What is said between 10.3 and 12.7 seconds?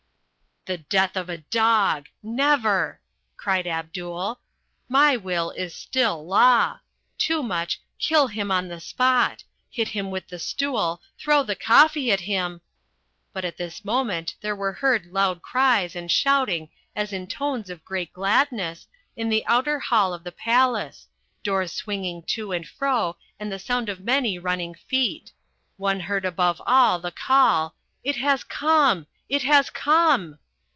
stool, throw the coffee at him"